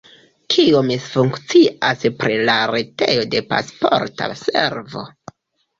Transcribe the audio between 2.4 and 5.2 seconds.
la retejo de Pasporta Servo?